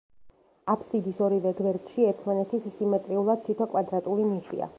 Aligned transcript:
აბსიდის 0.73 1.19
ორივე 1.27 1.51
გვერდში, 1.59 2.07
ერთმანეთის 2.13 2.67
სიმეტრიულად, 2.79 3.45
თითო 3.51 3.71
კვადრატული 3.77 4.29
ნიშია. 4.35 4.69